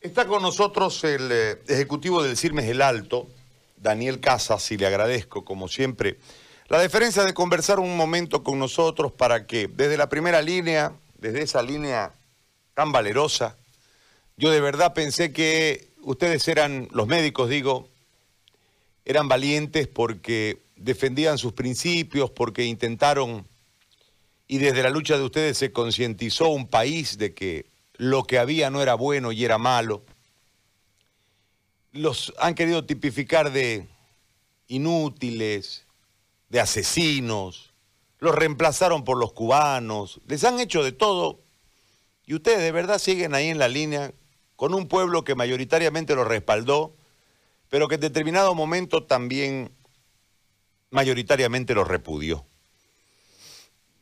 [0.00, 3.28] Está con nosotros el eh, ejecutivo del CIRMES El Alto,
[3.76, 6.16] Daniel Casas, y le agradezco, como siempre,
[6.68, 11.42] la deferencia de conversar un momento con nosotros para que desde la primera línea, desde
[11.42, 12.14] esa línea
[12.72, 13.58] tan valerosa,
[14.38, 17.90] yo de verdad pensé que ustedes eran, los médicos digo,
[19.04, 23.46] eran valientes porque defendían sus principios, porque intentaron,
[24.48, 27.69] y desde la lucha de ustedes se concientizó un país de que
[28.00, 30.02] lo que había no era bueno y era malo.
[31.92, 33.86] Los han querido tipificar de
[34.68, 35.84] inútiles,
[36.48, 37.74] de asesinos,
[38.18, 41.40] los reemplazaron por los cubanos, les han hecho de todo
[42.24, 44.14] y ustedes de verdad siguen ahí en la línea
[44.56, 46.94] con un pueblo que mayoritariamente los respaldó,
[47.68, 49.72] pero que en determinado momento también
[50.88, 52.46] mayoritariamente los repudió.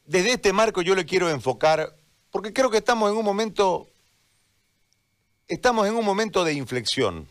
[0.06, 1.98] Desde este marco yo le quiero enfocar
[2.30, 3.88] porque creo que estamos en un momento,
[5.48, 7.26] estamos en un momento de inflexión.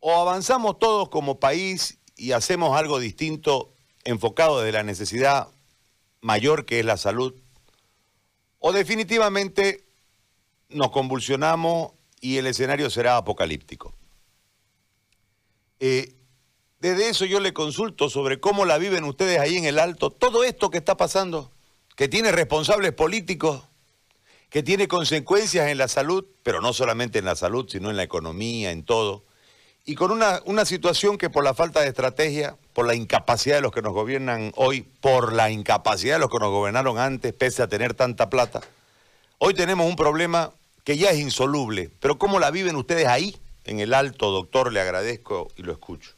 [0.00, 3.72] O avanzamos todos como país y hacemos algo distinto
[4.04, 5.48] enfocado desde la necesidad
[6.20, 7.34] mayor que es la salud,
[8.58, 9.84] o definitivamente
[10.68, 13.94] nos convulsionamos y el escenario será apocalíptico.
[15.78, 16.14] Eh,
[16.80, 20.44] desde eso yo le consulto sobre cómo la viven ustedes ahí en el alto, todo
[20.44, 21.52] esto que está pasando
[21.96, 23.62] que tiene responsables políticos,
[24.50, 28.02] que tiene consecuencias en la salud, pero no solamente en la salud, sino en la
[28.02, 29.24] economía, en todo,
[29.84, 33.62] y con una, una situación que por la falta de estrategia, por la incapacidad de
[33.62, 37.62] los que nos gobiernan hoy, por la incapacidad de los que nos gobernaron antes, pese
[37.62, 38.62] a tener tanta plata,
[39.38, 40.52] hoy tenemos un problema
[40.82, 41.90] que ya es insoluble.
[42.00, 44.72] Pero ¿cómo la viven ustedes ahí, en el alto, doctor?
[44.72, 46.12] Le agradezco y lo escucho.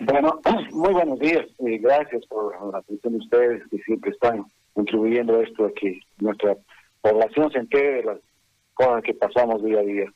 [0.00, 0.40] Bueno,
[0.72, 4.44] muy buenos días y gracias por la atención de ustedes que siempre están
[4.78, 6.56] contribuyendo esto a que nuestra
[7.00, 8.18] población se entere de las
[8.74, 10.12] cosas que pasamos día a día.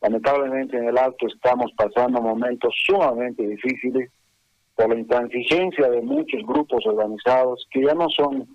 [0.00, 4.10] Lamentablemente en el Alto estamos pasando momentos sumamente difíciles
[4.74, 8.48] por la intransigencia de muchos grupos organizados que ya no son,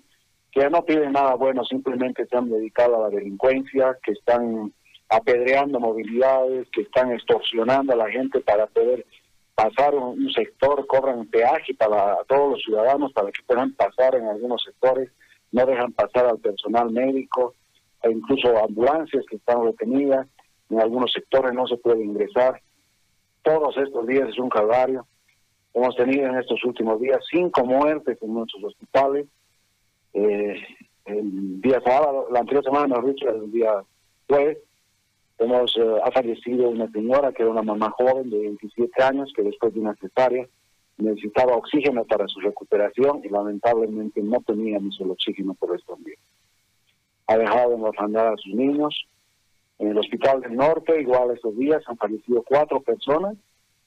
[0.50, 4.72] que ya no piden nada bueno, simplemente se han dedicado a la delincuencia, que están
[5.08, 9.06] apedreando movilidades, que están extorsionando a la gente para poder
[9.54, 14.60] pasar un, sector, cobran peaje para todos los ciudadanos para que puedan pasar en algunos
[14.64, 15.08] sectores,
[15.52, 17.54] no dejan pasar al personal médico,
[18.02, 20.26] e incluso ambulancias que están retenidas,
[20.70, 22.60] en algunos sectores no se puede ingresar.
[23.42, 25.06] Todos estos días es un calvario.
[25.74, 29.26] Hemos tenido en estos últimos días cinco muertes en nuestros hospitales.
[30.14, 30.60] Eh,
[31.04, 33.82] el día sábado, la anterior semana, mejor dicho, el día
[34.28, 34.58] jueves,
[35.38, 39.42] Hemos, eh, ha fallecido una señora que era una mamá joven de 27 años que
[39.42, 40.46] después de una cesárea
[40.98, 45.54] necesitaba oxígeno para su recuperación y lamentablemente no tenía ni solo oxígeno
[46.04, 46.18] días.
[47.26, 49.06] Ha dejado de orfandad a sus niños.
[49.78, 53.36] En el hospital del norte, igual estos días, han fallecido cuatro personas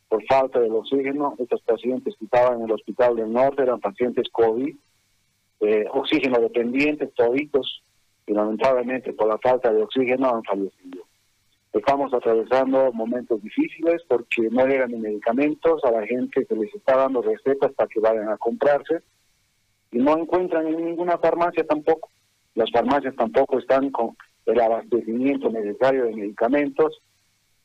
[0.08, 1.36] por falta de oxígeno.
[1.40, 4.76] Estos pacientes que estaban en el hospital del norte eran pacientes COVID,
[5.62, 7.84] eh, oxígeno dependientes, toditos,
[8.28, 10.99] y lamentablemente por la falta de oxígeno han fallecido.
[11.80, 16.98] Estamos atravesando momentos difíciles porque no llegan ni medicamentos a la gente que les está
[16.98, 19.02] dando recetas para que vayan a comprarse
[19.90, 22.10] y no encuentran en ninguna farmacia tampoco.
[22.54, 27.02] Las farmacias tampoco están con el abastecimiento necesario de medicamentos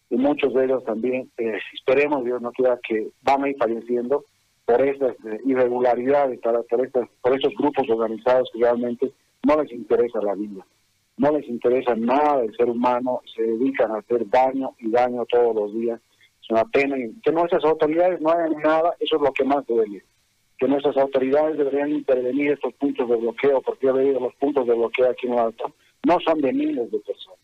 [0.08, 4.24] y muchos de ellos también, eh, esperemos Dios no quiera que van a ir falleciendo
[4.64, 10.22] por estas eh, irregularidades, por, estas, por esos grupos organizados que realmente no les interesa
[10.22, 10.64] la vida
[11.16, 15.54] no les interesa nada del ser humano, se dedican a hacer daño y daño todos
[15.54, 16.00] los días.
[16.42, 20.02] Es una pena que nuestras autoridades no hagan nada, eso es lo que más duele.
[20.58, 25.10] Que nuestras autoridades deberían intervenir estos puntos de bloqueo, porque venido los puntos de bloqueo
[25.10, 25.72] aquí en el alto,
[26.06, 27.38] no son de miles de personas.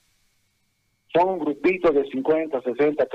[1.12, 3.08] Son grupitos de 50, 60,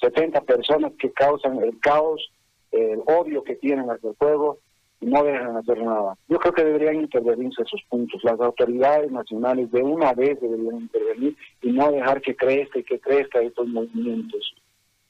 [0.00, 2.32] 70 personas que causan el caos,
[2.70, 4.58] el odio que tienen hacia el pueblo
[5.00, 6.16] no dejan hacer nada.
[6.28, 8.22] Yo creo que deberían intervenirse esos puntos.
[8.24, 12.98] Las autoridades nacionales de una vez deberían intervenir y no dejar que crezca y que
[12.98, 14.54] crezca estos movimientos,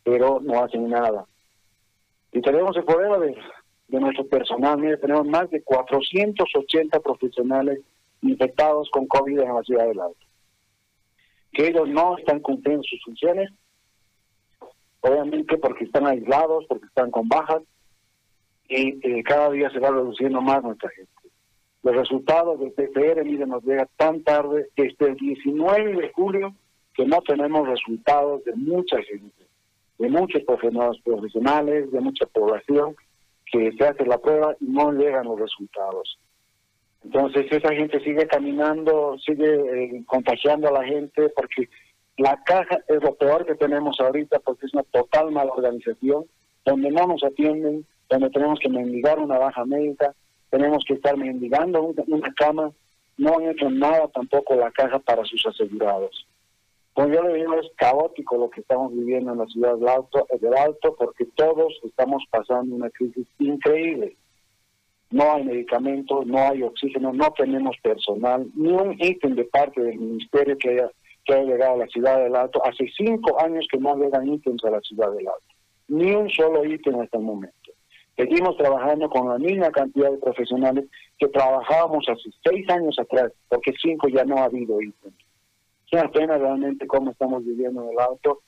[0.04, 1.24] pero no hacen nada.
[2.32, 3.36] Y tenemos el de,
[3.88, 7.80] de nuestro personal, mire, tenemos más de 480 profesionales
[8.20, 10.18] infectados con COVID en la ciudad del Alto.
[11.52, 13.50] Que ellos no están cumpliendo sus funciones,
[15.00, 17.62] obviamente porque están aislados, porque están con bajas,
[18.68, 21.10] y eh, cada día se va reduciendo más nuestra gente.
[21.82, 26.54] Los resultados del PCR, miren, nos llega tan tarde, desde el 19 de julio,
[26.94, 29.46] que no tenemos resultados de mucha gente,
[29.98, 32.96] de muchos profesionales, de mucha población,
[33.50, 36.18] que se hace la prueba y no llegan los resultados.
[37.04, 41.68] Entonces esa gente sigue caminando, sigue eh, contagiando a la gente porque
[42.16, 46.24] la caja es lo peor que tenemos ahorita porque es una total mala organización,
[46.64, 50.14] donde no nos atienden, donde tenemos que mendigar una baja médica,
[50.50, 52.72] tenemos que estar mendigando una, cama,
[53.16, 56.26] no han hecho nada tampoco la caja para sus asegurados.
[56.94, 60.26] Como yo le digo, es caótico lo que estamos viviendo en la ciudad del Alto,
[60.40, 64.16] del Alto porque todos estamos pasando una crisis increíble
[65.10, 69.98] no hay medicamentos, no hay oxígeno, no tenemos personal, ni un ítem de parte del
[69.98, 70.90] ministerio que haya,
[71.24, 72.64] que haya llegado a la ciudad del Alto.
[72.64, 75.54] Hace cinco años que no llegan ítems a la ciudad del Alto,
[75.88, 77.56] ni un solo ítem hasta el momento.
[78.18, 80.86] Seguimos trabajando con la misma cantidad de profesionales
[81.20, 84.80] que trabajábamos hace seis años atrás, porque cinco ya no ha habido.
[84.80, 88.40] Es una pena realmente cómo estamos viviendo en el Alto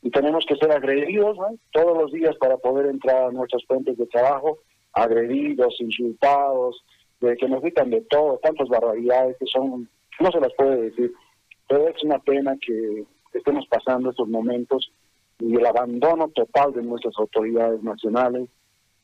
[0.00, 1.36] y tenemos que ser agredidos
[1.72, 4.60] todos los días para poder entrar a nuestras fuentes de trabajo
[4.94, 6.82] agredidos, insultados,
[7.20, 9.90] de que nos gritan de todo, tantas barbaridades que son,
[10.20, 11.12] no se las puede decir,
[11.68, 13.04] pero es una pena que
[13.34, 14.90] estemos pasando estos momentos
[15.38, 18.48] y el abandono total de nuestras autoridades nacionales,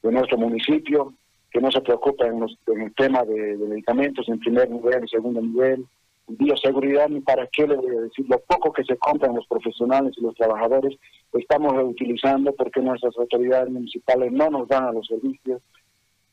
[0.05, 1.15] de nuestro municipio,
[1.51, 5.87] que no se preocupa en, el tema de, medicamentos en primer nivel segundo nivel,
[6.29, 10.15] bioseguridad, ni para qué le voy a decir, lo poco que se compran los profesionales
[10.17, 10.99] y los trabajadores,
[11.33, 15.63] estamos reutilizando porque nuestras autoridades municipales no nos dan a los servicios,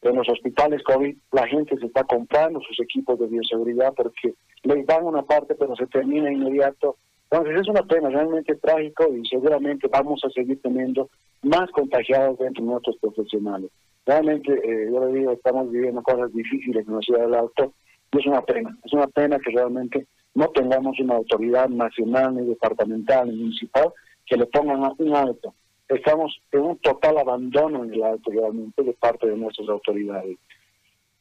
[0.01, 4.33] en los hospitales COVID la gente se está comprando sus equipos de bioseguridad porque
[4.63, 6.97] les dan una parte pero se termina inmediato.
[7.29, 11.09] Entonces es una pena realmente trágico y seguramente vamos a seguir teniendo
[11.41, 13.71] más contagiados dentro de nuestros profesionales.
[14.05, 17.73] Realmente, eh, yo le digo, estamos viviendo cosas difíciles en la ciudad del Alto
[18.11, 22.45] y es una pena, es una pena que realmente no tengamos una autoridad nacional, ni
[22.45, 23.91] departamental, ni municipal
[24.25, 25.53] que le pongan un alto
[25.95, 30.37] estamos en un total abandono en el alto realmente de parte de nuestras autoridades.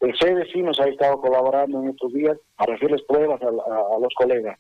[0.01, 3.51] El CDC nos ha estado colaborando en estos días para hacerles pruebas a,
[4.01, 4.59] los colegas,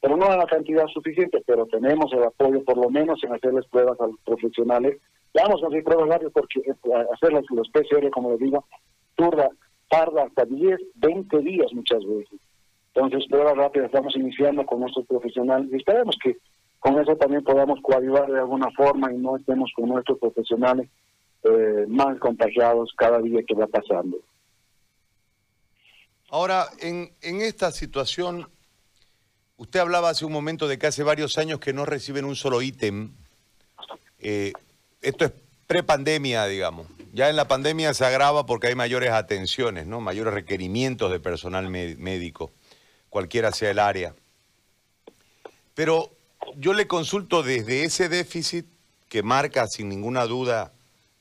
[0.00, 3.66] pero no en la cantidad suficiente, pero tenemos el apoyo por lo menos en hacerles
[3.66, 4.98] pruebas a los profesionales.
[5.34, 8.64] Vamos a hacer pruebas rápidas porque eh, hacerlas los PCR, como les digo,
[9.16, 9.50] tarda,
[9.88, 12.38] tarda hasta 10, 20 días muchas veces.
[12.94, 16.36] Entonces, pruebas rápidas estamos iniciando con nuestros profesionales y esperemos que
[16.78, 20.88] con eso también podamos coadyuvar de alguna forma y no estemos con nuestros profesionales
[21.42, 24.18] eh, más contagiados cada día que va pasando.
[26.30, 28.46] Ahora, en, en esta situación,
[29.58, 32.62] usted hablaba hace un momento de que hace varios años que no reciben un solo
[32.62, 33.12] ítem.
[34.20, 34.52] Eh,
[35.02, 35.32] esto es
[35.66, 36.86] prepandemia, digamos.
[37.12, 40.00] Ya en la pandemia se agrava porque hay mayores atenciones, ¿no?
[40.00, 42.52] mayores requerimientos de personal médico,
[43.10, 44.14] cualquiera sea el área.
[45.74, 46.12] Pero
[46.56, 48.66] yo le consulto desde ese déficit
[49.08, 50.72] que marca sin ninguna duda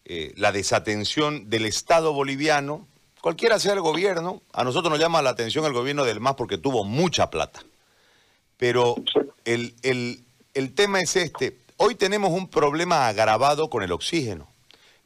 [0.06, 2.88] eh, la desatención del Estado boliviano,
[3.22, 6.58] cualquiera sea el gobierno, a nosotros nos llama la atención el gobierno del MAS porque
[6.58, 7.62] tuvo mucha plata.
[8.58, 8.96] Pero
[9.46, 9.76] el,
[10.58, 14.50] el tema es este, hoy tenemos un problema agravado con el oxígeno,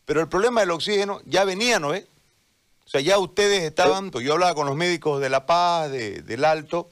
[0.06, 2.06] pero el problema del oxígeno ya venía, ¿no es?
[2.86, 6.46] O sea, ya ustedes estaban, pues yo hablaba con los médicos de La Paz, del
[6.46, 6.90] Alto,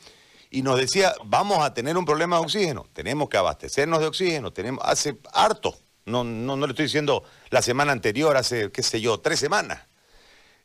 [0.51, 4.51] y nos decía, vamos a tener un problema de oxígeno, tenemos que abastecernos de oxígeno,
[4.51, 9.01] tenemos, hace harto, no, no, no le estoy diciendo la semana anterior, hace, qué sé
[9.01, 9.88] yo, tres semanas.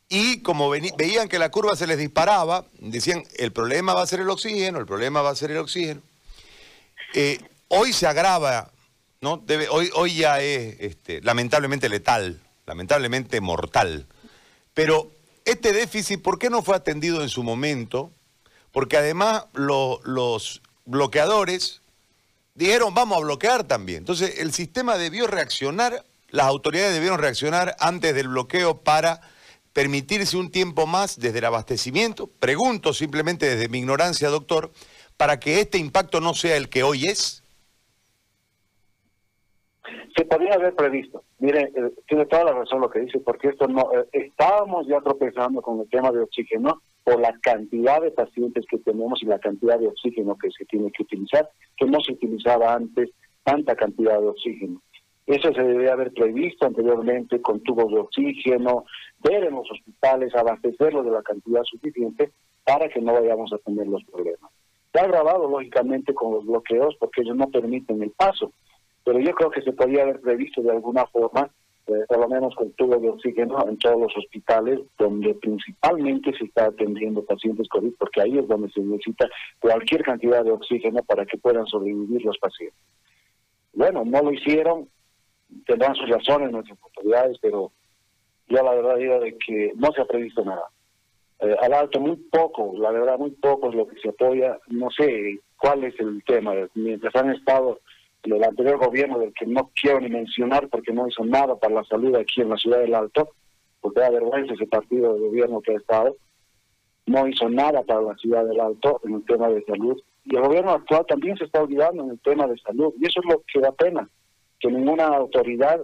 [0.08, 4.20] Y como veían que la curva se les disparaba, decían, el problema va a ser
[4.20, 6.02] el oxígeno, el problema va a ser el oxígeno.
[7.14, 8.70] Eh, hoy se agrava,
[9.20, 9.42] ¿no?
[9.70, 14.06] Hoy, hoy ya es este, lamentablemente letal, lamentablemente mortal.
[14.74, 15.10] Pero
[15.44, 18.12] este déficit, ¿por qué no fue atendido en su momento?
[18.74, 21.80] porque además los bloqueadores
[22.54, 23.98] dijeron vamos a bloquear también.
[23.98, 29.20] Entonces el sistema debió reaccionar, las autoridades debieron reaccionar antes del bloqueo para
[29.74, 32.28] permitirse un tiempo más desde el abastecimiento.
[32.38, 34.70] Pregunto simplemente desde mi ignorancia, doctor,
[35.18, 37.42] para que este impacto no sea el que hoy es.
[40.16, 41.24] Se podría haber previsto.
[41.40, 45.00] Mire, eh, tiene toda la razón lo que dice, porque esto no, eh, estábamos ya
[45.00, 49.40] tropezando con el tema de oxígeno por la cantidad de pacientes que tenemos y la
[49.40, 53.10] cantidad de oxígeno que se tiene que utilizar, que no se utilizaba antes
[53.42, 54.80] tanta cantidad de oxígeno.
[55.26, 58.84] Eso se debe haber previsto anteriormente con tubos de oxígeno,
[59.22, 62.30] ver en los hospitales, abastecerlo de la cantidad suficiente
[62.64, 64.50] para que no vayamos a tener los problemas.
[64.92, 68.52] Se ha agravado lógicamente con los bloqueos porque ellos no permiten el paso,
[69.04, 71.50] pero yo creo que se podría haber previsto de alguna forma
[71.86, 76.44] eh, por lo menos con tubo de oxígeno en todos los hospitales donde principalmente se
[76.44, 79.28] está atendiendo pacientes COVID, porque ahí es donde se necesita
[79.60, 82.78] cualquier cantidad de oxígeno para que puedan sobrevivir los pacientes.
[83.74, 84.88] Bueno, no lo hicieron,
[85.66, 87.72] tendrán sus razones nuestras autoridades, pero
[88.48, 90.68] yo la verdad digo de que no se ha previsto nada.
[91.40, 94.90] eh, al alto muy poco, la verdad muy poco es lo que se apoya, no
[94.90, 97.80] sé cuál es el tema, mientras han estado
[98.22, 101.84] el anterior gobierno del que no quiero ni mencionar porque no hizo nada para la
[101.84, 103.30] salud aquí en la ciudad del Alto,
[103.80, 106.16] porque da vergüenza ese partido de gobierno que ha estado,
[107.06, 110.00] no hizo nada para la ciudad del Alto en el tema de salud.
[110.24, 112.94] Y el gobierno actual también se está olvidando en el tema de salud.
[112.98, 114.08] Y eso es lo que da pena,
[114.64, 115.78] que ninguna autoridad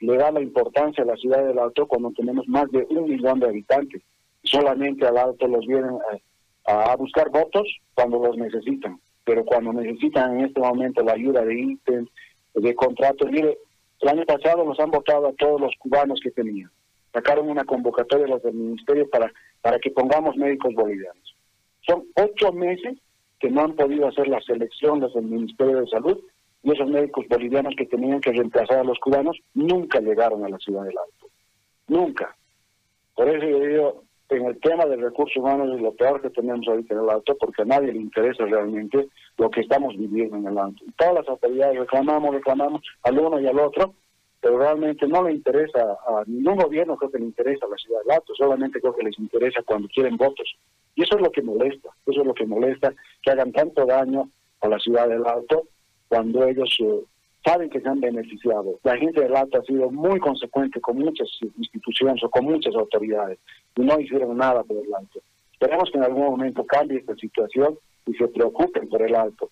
[0.00, 3.40] le da la importancia a la ciudad del Alto cuando tenemos más de un millón
[3.40, 4.00] de habitantes.
[4.42, 5.98] Solamente al Alto los vienen
[6.66, 8.98] a, buscar votos cuando los necesitan.
[9.24, 12.08] Pero cuando necesitan en este momento la ayuda de ítems,
[12.54, 13.58] de contratos, mire,
[14.00, 16.70] el año pasado nos han votado a todos los cubanos que tenían
[17.12, 21.36] sacaron una convocatoria los del ministerio para, para que pongamos médicos bolivianos.
[21.86, 22.96] Son ocho meses
[23.38, 26.18] que no han podido hacer la selección desde el Ministerio de Salud
[26.62, 30.58] y esos médicos bolivianos que tenían que reemplazar a los cubanos nunca llegaron a la
[30.58, 31.26] ciudad del Alto.
[31.88, 32.36] Nunca.
[33.14, 36.66] Por eso yo digo, en el tema del recurso humano es lo peor que tenemos
[36.66, 40.46] ahorita en el Alto porque a nadie le interesa realmente lo que estamos viviendo en
[40.46, 40.84] el Alto.
[40.96, 43.94] todas las autoridades reclamamos, reclamamos al uno y al otro,
[44.40, 48.00] pero realmente no le interesa a ningún gobierno, creo que le interesa a la ciudad
[48.06, 50.56] de Alto, solamente creo que les interesa cuando quieren votos.
[50.94, 52.92] Y eso es lo que molesta, eso es lo que molesta,
[53.22, 55.68] que hagan tanto daño a la ciudad del Alto
[56.12, 57.04] cuando ellos eh,
[57.42, 58.78] saben que se han beneficiado.
[58.82, 61.26] La gente del Alto ha sido muy consecuente con muchas
[61.56, 63.38] instituciones o con muchas autoridades
[63.76, 65.20] y no hicieron nada por el Alto.
[65.54, 69.48] Esperemos que en algún momento cambie esta situación y se preocupen por el Alto.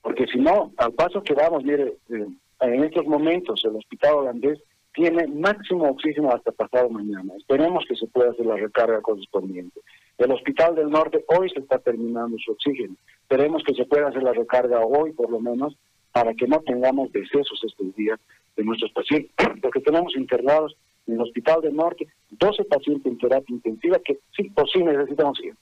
[0.00, 2.28] Porque si no, al paso que vamos, mire, eh,
[2.60, 4.60] en estos momentos el hospital holandés
[4.94, 7.32] tiene máximo oxígeno hasta pasado mañana.
[7.36, 9.80] Esperemos que se pueda hacer la recarga correspondiente.
[10.18, 12.94] El Hospital del Norte hoy se está terminando su oxígeno.
[13.22, 15.76] Esperemos que se pueda hacer la recarga hoy, por lo menos,
[16.12, 18.20] para que no tengamos decesos estos días
[18.56, 23.54] de nuestros pacientes, porque tenemos internados en el Hospital del Norte 12 pacientes en terapia
[23.54, 25.56] intensiva que sí o sí necesitan oxígeno.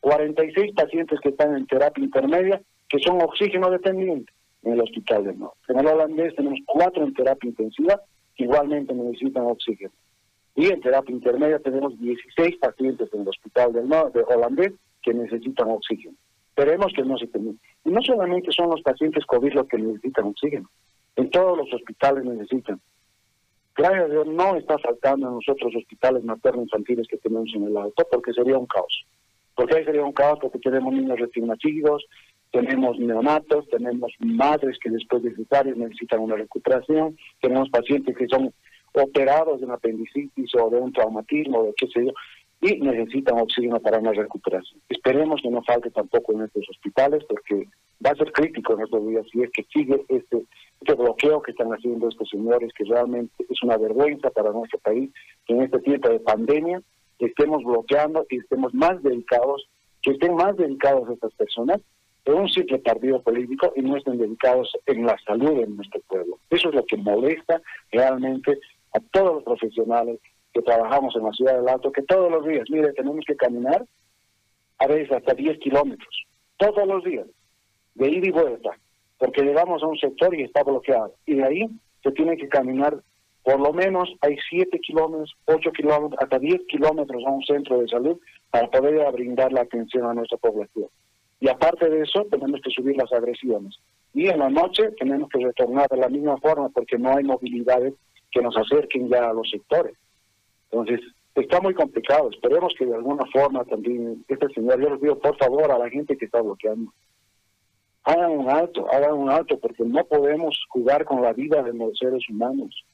[0.00, 5.38] 46 pacientes que están en terapia intermedia que son oxígeno dependientes en el Hospital del
[5.38, 5.58] Norte.
[5.68, 8.00] En el holandés tenemos cuatro en terapia intensiva
[8.36, 9.92] que igualmente necesitan oxígeno.
[10.54, 15.70] Y en terapia intermedia tenemos 16 pacientes en el Hospital del Norte holandés que necesitan
[15.70, 16.14] oxígeno.
[16.50, 17.56] Esperemos que no se termine.
[17.84, 20.68] Y no solamente son los pacientes COVID los que necesitan oxígeno,
[21.16, 22.80] en todos los hospitales necesitan.
[23.74, 27.76] Gracias a Dios no está faltando en nosotros hospitales maternos infantiles que tenemos en el
[27.76, 29.06] auto porque sería un caos.
[29.54, 32.04] Porque ahí sería un caos porque tenemos niños recién nacidos,
[32.50, 38.52] tenemos neonatos, tenemos madres que después de cesáreas necesitan una recuperación, tenemos pacientes que son
[38.92, 42.12] operados de una apendicitis o de un traumatismo, o de qué sé yo,
[42.60, 44.80] y necesitan oxígeno para una recuperación.
[44.88, 47.66] Esperemos que no falte tampoco en estos hospitales, porque
[48.04, 50.44] va a ser crítico en estos días si es que sigue este,
[50.80, 55.10] este bloqueo que están haciendo estos señores, que realmente es una vergüenza para nuestro país,
[55.46, 56.80] que en este tiempo de pandemia
[57.18, 59.68] estemos bloqueando y estemos más dedicados,
[60.00, 61.80] que estén más dedicados a estas personas
[62.24, 66.38] de un simple partido político y no estén dedicados en la salud de nuestro pueblo.
[66.50, 68.58] Eso es lo que molesta realmente
[68.94, 70.20] a todos los profesionales
[70.52, 73.84] que trabajamos en la ciudad del Alto, que todos los días, mire, tenemos que caminar
[74.78, 77.26] a veces hasta 10 kilómetros, todos los días,
[77.94, 78.70] de ida y vuelta,
[79.18, 81.14] porque llegamos a un sector y está bloqueado.
[81.26, 81.70] Y de ahí
[82.02, 83.00] se tiene que caminar,
[83.42, 87.88] por lo menos hay 7 kilómetros, 8 kilómetros, hasta 10 kilómetros a un centro de
[87.88, 88.18] salud
[88.50, 90.88] para poder brindar la atención a nuestra población.
[91.40, 93.76] Y aparte de eso, tenemos que subir las agresiones.
[94.14, 97.94] Y en la noche tenemos que retornar de la misma forma porque no hay movilidades
[98.32, 99.96] que nos acerquen ya a los sectores.
[100.70, 101.00] Entonces,
[101.34, 102.30] está muy complicado.
[102.30, 105.90] Esperemos que de alguna forma también este señor, yo les pido por favor a la
[105.90, 106.92] gente que está bloqueando,
[108.04, 111.96] hagan un alto, hagan un alto, porque no podemos jugar con la vida de los
[111.98, 112.84] seres humanos.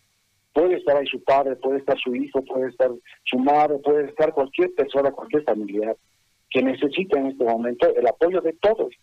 [0.53, 2.91] Puede estar ahí su padre, puede estar su hijo, puede estar
[3.25, 5.97] su madre, puede estar cualquier persona, cualquier familiar
[6.51, 8.95] que necesita en este momento el apoyo de todos,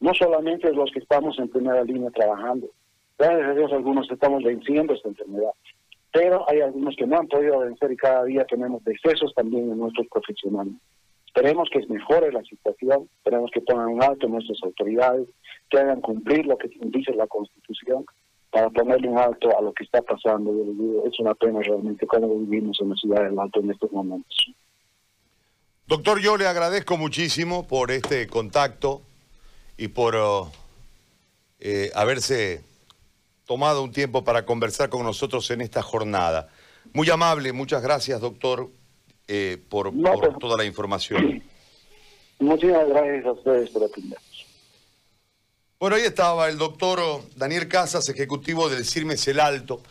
[0.00, 2.68] no solamente los que estamos en primera línea trabajando.
[3.18, 5.52] Gracias a Dios algunos estamos venciendo esta enfermedad,
[6.12, 9.78] pero hay algunos que no han podido vencer y cada día tenemos decesos también en
[9.78, 10.74] nuestros profesionales.
[11.26, 15.28] Esperemos que mejore la situación, esperemos que pongan un alto nuestras autoridades,
[15.68, 18.04] que hagan cumplir lo que dice la Constitución
[18.50, 20.52] para ponerle un alto a lo que está pasando.
[21.04, 24.52] Es una pena realmente cuando vivimos en la ciudad del Alto en estos momentos.
[25.88, 29.02] Doctor, yo le agradezco muchísimo por este contacto
[29.76, 30.52] y por oh,
[31.58, 32.62] eh, haberse
[33.46, 36.48] tomado un tiempo para conversar con nosotros en esta jornada.
[36.92, 38.70] Muy amable, muchas gracias, doctor,
[39.28, 41.42] eh, por, por, toda la información.
[42.38, 44.46] Muchísimas gracias a ustedes por atendernos.
[45.78, 46.98] Bueno, ahí estaba el doctor
[47.36, 49.82] Daniel Casas, ejecutivo del CIRMES El Alto.